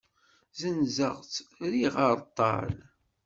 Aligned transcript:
Zzenzeɣ-tt, 0.51 1.35
rriɣ 1.71 1.95
areṭṭal. 2.05 2.71